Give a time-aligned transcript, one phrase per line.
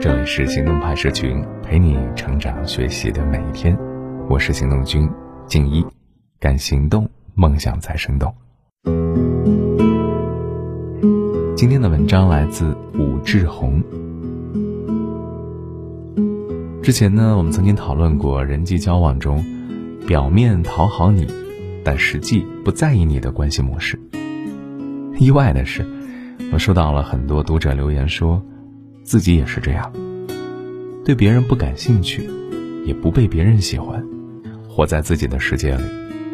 [0.00, 3.76] 这里是行动派社群，陪你成长学习的每一天。
[4.28, 5.10] 我是行动君
[5.48, 5.84] 静一，
[6.38, 8.32] 敢行动，梦想才生动。
[11.56, 13.82] 今天的文章来自武志红。
[16.80, 19.44] 之前呢，我们曾经讨论过人际交往中，
[20.06, 21.26] 表面讨好你，
[21.84, 23.98] 但实际不在意你的关系模式。
[25.18, 25.84] 意外的是，
[26.52, 28.40] 我收到了很多读者留言说。
[29.08, 29.90] 自己也是这样，
[31.02, 32.28] 对别人不感兴趣，
[32.84, 34.06] 也不被别人喜欢，
[34.68, 35.82] 活在自己的世界里，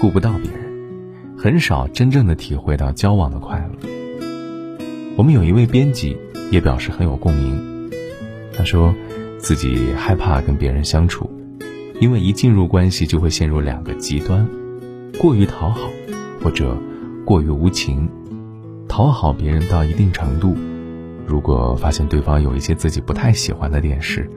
[0.00, 3.88] 顾不到别人，很少真正的体会到交往的快乐。
[5.16, 6.16] 我们有一位编辑
[6.50, 7.88] 也表示很有共鸣，
[8.52, 8.92] 他说
[9.38, 11.30] 自己害怕跟别人相处，
[12.00, 14.44] 因为一进入关系就会陷入两个极端：
[15.20, 15.88] 过于讨好，
[16.42, 16.76] 或者
[17.24, 18.10] 过于无情。
[18.88, 20.56] 讨好别人到一定程度。
[21.26, 24.30] 如果发现对方有一些自己不太喜欢的点时，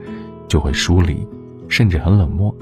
[0.48, 1.24] 就会疏离，
[1.68, 2.54] 甚至很冷漠。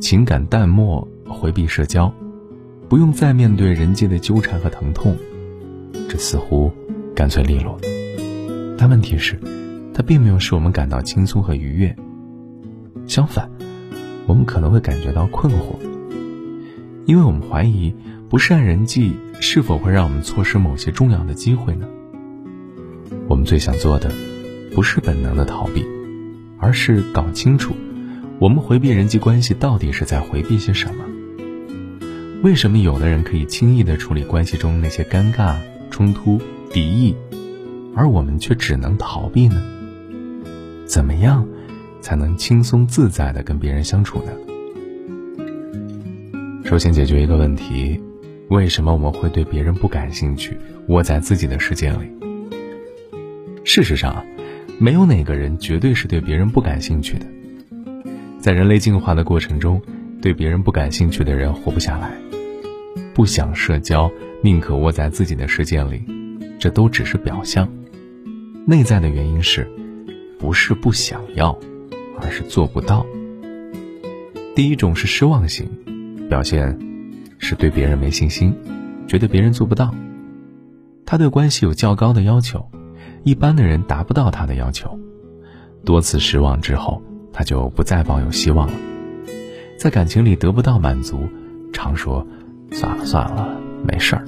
[0.00, 2.12] 情感淡漠，回避社交，
[2.88, 5.14] 不用再面对人际的纠缠和疼痛，
[6.08, 6.72] 这似乎
[7.14, 7.78] 干脆利落。
[8.78, 9.38] 但问题是，
[9.92, 11.94] 它并没有使我们感到轻松和愉悦。
[13.06, 13.50] 相反，
[14.26, 15.76] 我们可能会感觉到困惑，
[17.04, 17.94] 因为我们怀疑
[18.28, 21.86] 不善人际是否会让我们错失某些重要的机会呢？
[23.28, 24.08] 我们最想做的，
[24.72, 25.84] 不是本能的逃避，
[26.58, 27.74] 而是搞清楚，
[28.38, 31.04] 我们回避人际关系到底是在回避些什么。
[32.42, 35.56] 为什么有的人可以轻易的处理关系中那些尴尬、
[35.90, 37.16] 冲突、敌意，
[37.96, 39.60] 而我们却只能逃避呢？
[40.86, 41.44] 怎么样，
[42.00, 44.30] 才能轻松自在的跟别人相处呢？
[46.64, 48.00] 首先解决一个问题：
[48.50, 52.12] 为什么我们会对别人不感兴趣，窝在自己的世界里？
[53.68, 54.24] 事实上，
[54.78, 57.26] 没有哪个人绝对是对别人不感兴趣的。
[58.38, 59.82] 在人类进化的过程中，
[60.22, 62.12] 对别人不感兴趣的人活不下来，
[63.12, 64.08] 不想社交，
[64.40, 66.00] 宁可窝在自己的世界里，
[66.60, 67.68] 这都只是表象。
[68.64, 69.68] 内在的原因是，
[70.38, 71.58] 不是不想要，
[72.22, 73.04] 而是做不到。
[74.54, 75.68] 第一种是失望型，
[76.28, 76.78] 表现
[77.38, 78.54] 是对别人没信心，
[79.08, 79.92] 觉得别人做不到。
[81.04, 82.70] 他对关系有较高的要求。
[83.26, 84.96] 一般的人达不到他的要求，
[85.84, 88.74] 多次失望之后，他就不再抱有希望了。
[89.76, 91.28] 在感情里得不到满足，
[91.72, 92.24] 常说
[92.70, 94.24] “算了算了，没事儿”，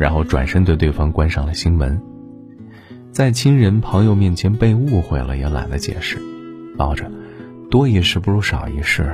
[0.00, 2.00] 然后转身对对方关上了心门。
[3.10, 6.18] 在亲人朋友面前被误会了，也懒得解释，
[6.78, 7.12] 抱着
[7.70, 9.12] “多一事不如少一事，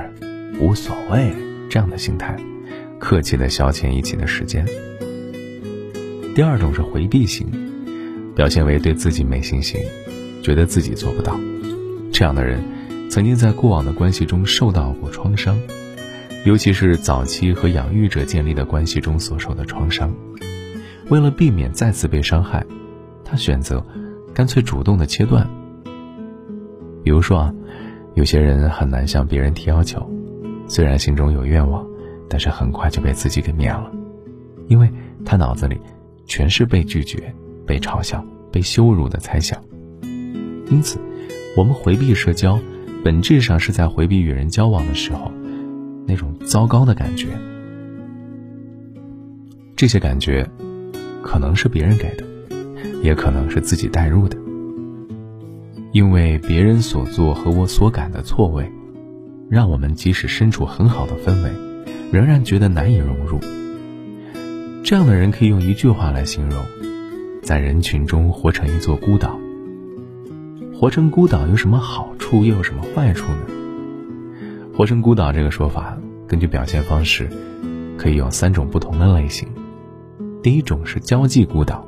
[0.61, 1.33] 无所谓”
[1.69, 2.37] 这样的心态，
[2.97, 4.65] 客气的消遣一起的时间。
[6.33, 7.67] 第二种是回避型。
[8.39, 9.81] 表现为对自己没信心，
[10.41, 11.37] 觉得自己做不到。
[12.09, 12.63] 这样的人，
[13.09, 15.59] 曾经在过往的关系中受到过创伤，
[16.45, 20.09] 尤其是早期和养育者建立的关系中所受的创伤。
[21.09, 22.65] 为了避免再次被伤害，
[23.25, 23.85] 他选择
[24.33, 25.45] 干脆主动的切断。
[27.03, 27.53] 比如说啊，
[28.15, 30.09] 有些人很难向别人提要求，
[30.65, 31.85] 虽然心中有愿望，
[32.29, 33.91] 但是很快就被自己给灭了，
[34.69, 34.89] 因为
[35.25, 35.77] 他脑子里
[36.25, 37.35] 全是被拒绝。
[37.69, 39.63] 被嘲笑、被羞辱的猜想，
[40.71, 40.97] 因此，
[41.55, 42.59] 我们回避社交，
[43.03, 45.31] 本质上是在回避与人交往的时候
[46.07, 47.27] 那种糟糕的感觉。
[49.75, 50.49] 这些感觉，
[51.21, 52.25] 可能是别人给的，
[53.03, 54.35] 也可能是自己带入的。
[55.91, 58.67] 因为别人所做和我所感的错位，
[59.47, 61.51] 让我们即使身处很好的氛围，
[62.11, 63.39] 仍然觉得难以融入。
[64.83, 66.65] 这样的人可以用一句话来形容。
[67.49, 69.39] 在人群中活成一座孤岛。
[70.71, 73.47] 活成孤岛有什么好处，又有什么坏处呢？
[74.71, 77.27] 活成孤岛这个说法，根据表现方式，
[77.97, 79.47] 可以有三种不同的类型。
[80.43, 81.83] 第一种是交际孤岛。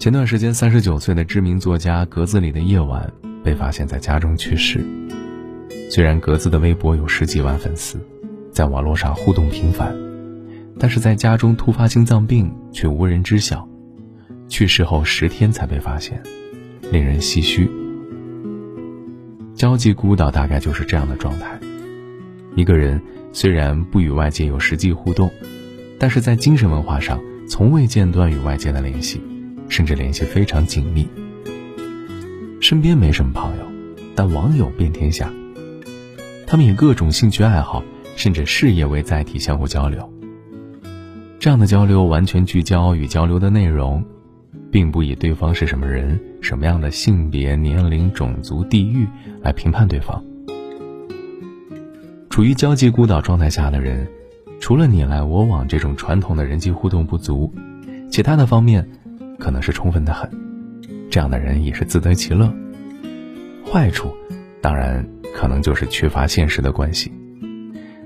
[0.00, 3.12] 前段时间，三十九岁的知名作家格子里的夜晚
[3.44, 4.84] 被发现在家中去世。
[5.88, 7.96] 虽然格子的微博有十几万粉丝，
[8.50, 10.05] 在网络上互动频繁。
[10.78, 13.66] 但是在家中突发心脏病，却无人知晓，
[14.48, 16.22] 去世后十天才被发现，
[16.92, 17.70] 令人唏嘘。
[19.54, 21.58] 交际孤岛大概就是这样的状态：
[22.54, 23.00] 一个人
[23.32, 25.30] 虽然不与外界有实际互动，
[25.98, 27.18] 但是在精神文化上
[27.48, 29.18] 从未间断与外界的联系，
[29.68, 31.08] 甚至联系非常紧密。
[32.60, 33.64] 身边没什么朋友，
[34.14, 35.32] 但网友遍天下。
[36.46, 37.82] 他们以各种兴趣爱好，
[38.14, 40.15] 甚至事业为载体相互交流。
[41.46, 44.04] 这样的交流完全聚焦与交流的内容，
[44.68, 49.06] 并不以对方是什么人、什么样的性别、年龄、种族、地域
[49.42, 50.20] 来评判对方。
[52.28, 54.08] 处于交际孤岛状态下的人，
[54.58, 57.54] 除了你来我往这种传统的人际互动不足，
[58.10, 58.84] 其他的方面
[59.38, 60.28] 可能是充分的很。
[61.08, 62.52] 这样的人也是自得其乐。
[63.64, 64.12] 坏处，
[64.60, 67.12] 当然可能就是缺乏现实的关系。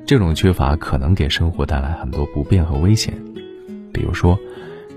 [0.04, 3.14] 这种缺乏可能给生活带来很多不便和危险，
[3.92, 4.38] 比如说，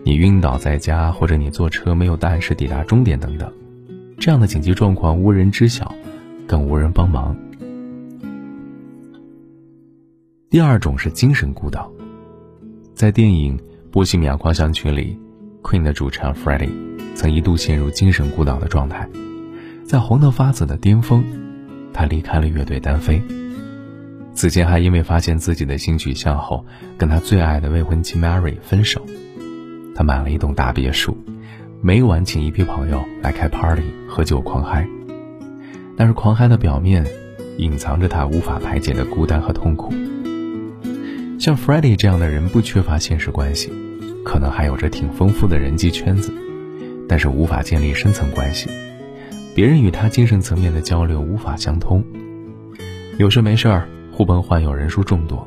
[0.04, 3.52] 你晕倒在家，或者你坐车没有按时抵达终点等等。
[4.20, 5.94] 这样的紧急状况无人知晓，
[6.48, 7.36] 更无人帮忙。
[10.50, 11.92] 第二种是精神孤岛，
[12.94, 13.58] 在电影
[13.92, 15.18] 《波西米亚狂想曲》里
[15.64, 16.70] ，Queen 的主唱 Freddie
[17.16, 19.10] 曾一度陷入精神孤岛的状态，
[19.84, 21.24] 在红得发紫的巅峰，
[21.92, 23.22] 他离开了乐队单飞。
[24.34, 26.66] 此前还因为发现自己的性取向后，
[26.98, 29.06] 跟他最爱的未婚妻 Mary 分手。
[29.96, 31.18] 他买了一栋大别墅，
[31.82, 34.88] 每晚请一批朋友来开 party 喝酒狂嗨，
[35.96, 37.06] 但是狂嗨的表面，
[37.58, 39.94] 隐藏着他无法排解的孤单和痛苦。
[41.40, 43.72] 像 Freddie 这样的人不缺乏现实关系，
[44.26, 46.34] 可能还有着挺丰富的人际圈子，
[47.08, 48.70] 但是无法建立深层关系。
[49.54, 52.04] 别人与他精神层面的交流无法相通，
[53.20, 55.46] 有事没事儿互帮患友人数众多，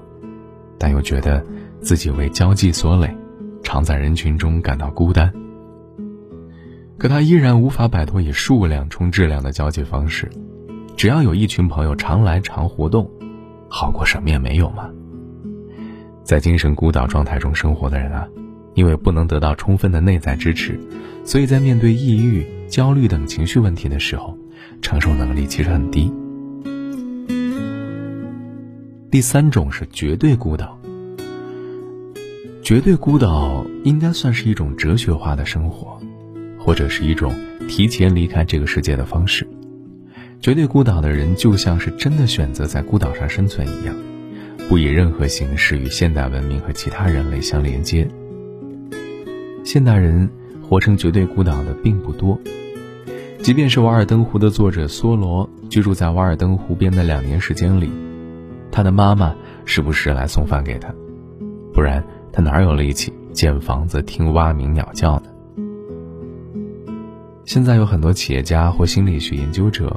[0.76, 1.40] 但又觉得
[1.80, 3.16] 自己为交际所累，
[3.62, 5.32] 常在人群中感到孤单。
[6.98, 10.28] 可他依然无法摆脱以数量冲质量的交际方式，
[10.96, 13.08] 只要有一群朋友常来常活动，
[13.68, 14.90] 好过什么也没有嘛。
[16.24, 18.26] 在精神孤岛状态中生活的人啊，
[18.74, 20.76] 因为不能得到充分的内在支持，
[21.22, 24.36] 所以在面对抑郁、焦虑等情绪问题的时候，
[24.82, 26.12] 承受能力其实很低。
[29.16, 30.78] 第三种是绝对孤岛。
[32.62, 35.98] 绝对孤岛应该算是一种哲学化的生活，
[36.58, 37.34] 或者是一种
[37.66, 39.48] 提前离开这个世界的方式。
[40.38, 43.96] 绝对孤岛的人就像是真的选择在孤岛上生存一样。
[44.68, 48.06] 不以任何形式与现代文明和其他人类相连接。
[49.64, 50.28] 现代人
[50.60, 52.38] 活成绝对孤岛的并不多，
[53.38, 57.90] 即便是《瓦尔登湖》的作者梭罗居住在瓦尔登湖边的两年时间里，
[58.76, 59.34] 他的妈妈
[59.64, 60.94] 时不时来送饭给他，
[61.72, 65.30] 不然他哪有力气建房子、听蛙鸣鸟叫呢？
[67.46, 69.96] 现在有很多企业家或心理学研究者，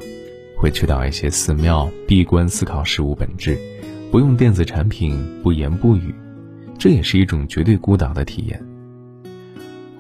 [0.56, 3.60] 会去到一些寺庙，闭关思考事物本质。
[4.12, 6.16] 不用电子产品，不言不语，
[6.78, 8.66] 这也是一种绝对孤岛的体验。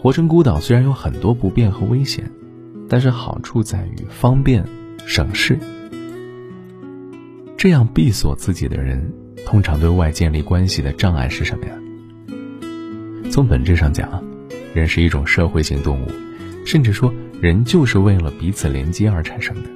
[0.01, 2.31] 活成孤岛虽然有很多不便和危险，
[2.87, 4.63] 但是好处在于方便、
[5.05, 5.59] 省事。
[7.59, 9.11] 这样闭锁自己的人，
[9.45, 11.73] 通常对外建立关系的障碍是什么呀？
[13.29, 14.23] 从本质上讲，
[14.73, 16.07] 人是一种社会性动物，
[16.65, 19.69] 甚至说人就是为了彼此连接而产生的。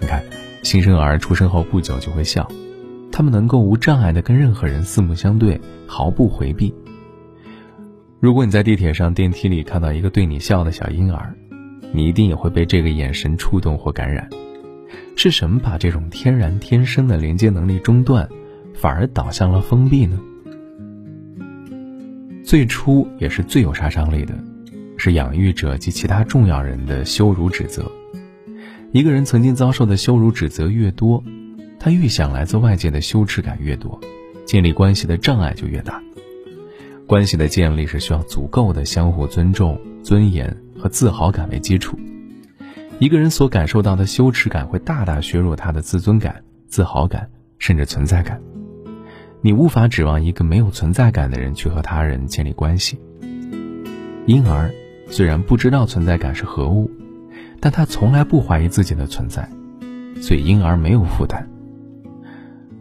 [0.00, 0.24] 你看，
[0.62, 2.50] 新生儿出生后不久就会笑。
[3.12, 6.74] 他们能够无障碍的跟任何人四目相对，毫不回避。
[8.20, 11.34] 如果你在地铁上、电梯里看到一个对你笑的小婴儿，
[11.92, 14.26] 你一定也会被这个眼神触动或感染。
[15.16, 18.28] 是什么把这种天然天生的连接能力中断，
[18.74, 20.18] 反而导向了封闭呢？
[22.44, 24.34] 最初也是最有杀伤力的，
[24.96, 27.90] 是养育者及其他重要人的羞辱指责。
[28.90, 31.22] 一个人曾经遭受的羞辱指责越多。
[31.78, 34.00] 他预想来自外界的羞耻感越多，
[34.44, 36.00] 建立关系的障碍就越大。
[37.08, 41.98] 关系的建立是需要足够的相互尊重、尊严和自豪感为基础。
[43.02, 47.28] 一个人所感受到的羞耻感会大大削弱他的自尊感、自豪感，
[47.58, 48.40] 甚至存在感。
[49.40, 53.00] 你无法指望一个没有存在感的人去和他人建立关系。
[54.26, 54.72] 婴儿
[55.08, 56.88] 虽然不知道存在感是何物，
[57.58, 59.50] 但他从来不怀疑自己的存在，
[60.20, 61.50] 所以婴儿没有负担。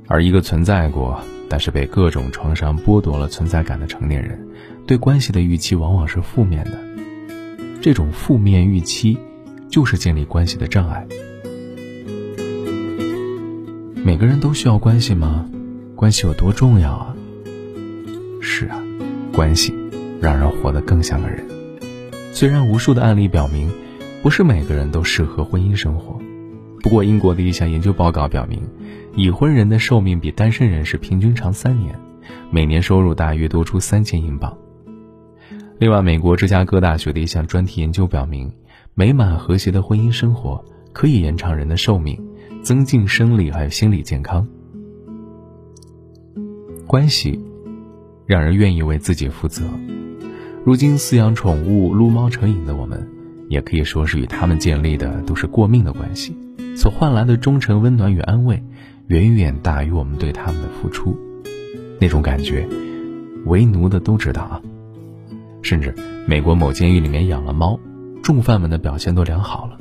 [0.08, 4.40] 而一个存在过，但是被各种创伤剥夺了存在感的成年人，
[4.86, 6.78] 对关系的预期往往是负面的。
[7.82, 9.18] 这种负面预期，
[9.72, 11.08] 就是建立关系的障碍。
[14.04, 15.50] 每个人都需要关系吗？
[15.96, 17.16] 关系有多重要啊？
[18.42, 18.84] 是啊，
[19.32, 19.74] 关系
[20.20, 21.46] 让人活得更像个人。
[22.34, 23.72] 虽然无数的案例表明，
[24.22, 26.20] 不是每个人都适合婚姻生活，
[26.82, 28.62] 不过英国的一项研究报告表明。
[29.14, 32.00] 已婚人的寿命比单身人士平均长三年，
[32.50, 34.58] 每年收入大约多出三千英镑。
[35.80, 38.50] 另外，美国芝加哥大学的一项专题研究表明，
[38.94, 42.22] 美满和谐的婚姻生活可以延长人的寿命，
[42.62, 44.46] 增进生理还有心理健康。
[46.86, 47.40] 关系
[48.26, 49.64] 让人愿意为自己负责，
[50.66, 53.08] 如今饲养宠物、撸猫成瘾的我们，
[53.48, 56.36] 也可以说是与他们建立的都是过命的关系，
[56.76, 58.62] 所换来的忠诚、温暖与安慰，
[59.08, 61.18] 远远大于我们对他们的付出。
[61.98, 62.68] 那种感觉，
[63.46, 64.62] 为奴的都知道啊。
[65.62, 65.96] 甚至
[66.28, 67.80] 美国某监狱里面养了猫，
[68.22, 69.78] 重犯们的表现都良好了。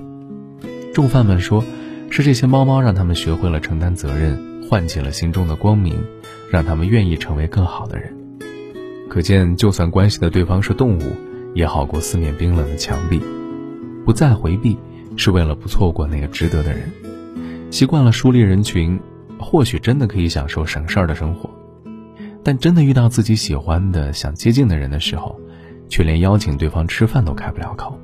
[0.95, 1.63] 重犯们说，
[2.11, 5.95] 是这些猫猫让他们学会了承担责任，唤起了心中的光明，
[6.51, 8.13] 让他们愿意成为更好的人。
[9.09, 11.03] 可见，就算关系的对方是动物，
[11.55, 13.21] 也好过四面冰冷的墙壁。
[14.05, 14.79] 不再回避，
[15.17, 16.91] 是为了不错过那个值得的人。
[17.71, 18.99] 习惯了疏离人群，
[19.39, 21.51] 或许真的可以享受省事儿的生活。
[22.43, 25.39] 但真的遇到自己喜欢的、想接近的人的时候，
[25.89, 27.97] 却连邀请对方吃饭都开不了口。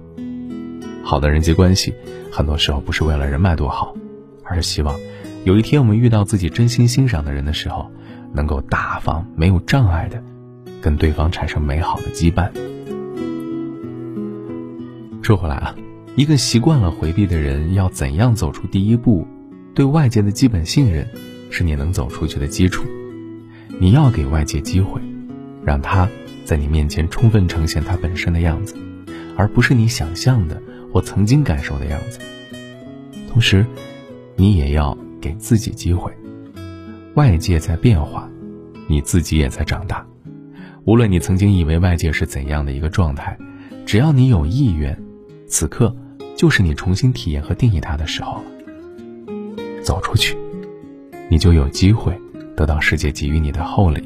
[1.07, 1.95] 好的人际关系，
[2.33, 3.95] 很多时候不是为了人脉多好，
[4.43, 4.99] 而是希望
[5.45, 7.89] 有一天我们遇到自己真心欣赏的人的时候，
[8.35, 10.21] 能够大方、没有障碍的
[10.83, 12.51] 跟对方产生美好的羁绊。
[15.23, 15.77] 说回来啊，
[16.17, 19.25] 一个习惯了回避的人，要怎样走出第一步？
[19.77, 21.07] 对外界的基本信任，
[21.51, 22.85] 是你能走出去的基础。
[23.79, 25.01] 你要给外界机会，
[25.63, 26.09] 让他
[26.45, 28.75] 在你面前充分呈现他本身的样子，
[29.37, 30.61] 而不是你想象的
[30.93, 32.19] 或曾经感受的样子。
[33.31, 33.65] 同时，
[34.35, 36.13] 你也要给自己机会。
[37.15, 38.29] 外界在变化，
[38.89, 40.07] 你自己也在长大。
[40.85, 43.37] 无论你曾经以为外界是怎样的一个状态，
[43.85, 44.97] 只要你有意愿，
[45.47, 45.95] 此刻
[46.37, 48.45] 就是你重新体验和定义它的时候了。
[49.83, 50.37] 走出去，
[51.31, 52.17] 你就有机会。
[52.57, 54.03] 得到世界给予你的厚礼，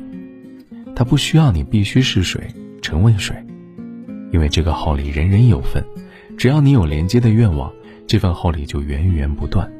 [0.96, 2.48] 它不需要你必须是水，
[2.82, 3.36] 成为水，
[4.32, 5.86] 因为这个厚礼人人有份，
[6.40, 7.70] 只要你有连接的愿望，
[8.06, 9.70] 这份厚礼就源源不断。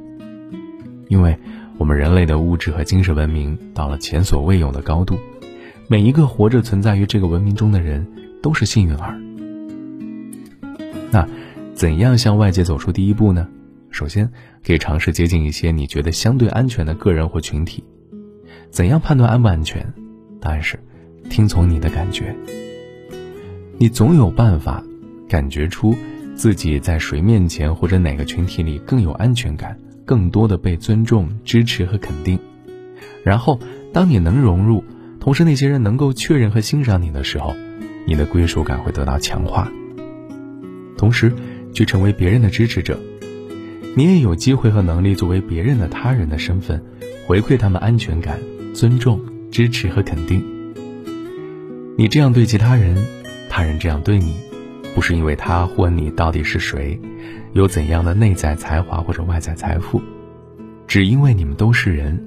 [1.08, 1.34] 因为
[1.78, 5.18] 我们人类的物质和精神文明到了前所未有的高度，
[5.88, 8.06] 每一个活着存在于这个文明中的人
[8.42, 9.18] 都是幸运儿。
[11.10, 11.26] 那，
[11.72, 13.48] 怎样向外界走出第一步呢？
[13.88, 14.30] 首先，
[14.62, 17.82] 可以尝试接近一些你觉得相对安全的个人或群体。
[18.68, 19.94] 怎样判断安不安全？
[20.42, 20.78] 答案是，
[21.30, 22.36] 听从你的感觉。
[23.78, 24.84] 你总有办法
[25.26, 25.96] 感觉出
[26.40, 32.38] 自己在谁面前或者哪个群体里更有安全感，更多的被尊重、支持和肯定。
[33.23, 33.61] 然后，
[33.92, 34.82] 当你能融入，
[35.20, 37.54] 同时那些人能够确认和欣赏你的时候，
[38.06, 39.70] 你的归属感会得到强化。
[40.97, 41.30] 同时，
[41.75, 42.99] 去成为别人的支持者，
[43.94, 46.82] 你也有机会和能力作为别人的他人的身份，
[47.26, 48.38] 回馈他们安全感。
[48.73, 49.20] 尊重、
[49.50, 50.42] 支持和肯定。
[51.99, 52.97] 你这样对其他人，
[53.50, 54.35] 他人这样对你，
[54.94, 57.00] 不是因为他或你到底是谁，
[57.52, 60.00] 有怎样的内在才华或者外在财富，
[60.87, 62.23] 只因为你们都是人，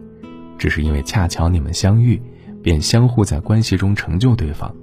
[0.57, 2.21] 只是因为恰巧你们相遇，
[2.61, 4.73] 便相互在关系中成就对方。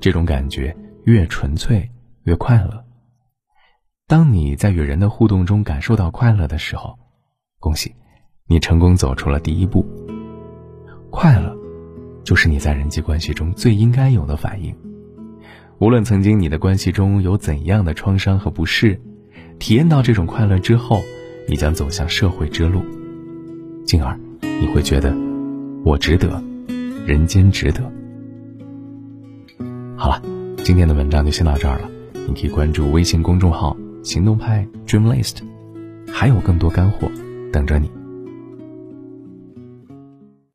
[0.00, 0.74] 这种感觉
[1.04, 1.90] 越纯粹
[2.24, 2.84] 越快乐。
[4.06, 6.96] 当你在与人的互动中感受到快乐的时候，
[7.58, 7.92] 恭喜，
[8.46, 9.84] 你成功走出了第一步。
[11.10, 11.56] 快乐，
[12.22, 14.72] 就是你在人际关系中最应该有的反应。
[15.78, 18.98] 无论曾经你的关系中有怎样的创伤和不适，
[19.58, 21.02] 体验到这种快乐之后，
[21.46, 22.82] 你将走向社会之路，
[23.84, 25.14] 进而你会觉得，
[25.84, 26.42] 我值得，
[27.06, 27.92] 人间值得。
[29.96, 30.22] 好了，
[30.64, 31.90] 今天的文章就先到这儿了。
[32.26, 35.36] 你可以关注微信公众号“行动派 Dream List”，
[36.10, 37.10] 还有更多干货
[37.52, 37.90] 等着你。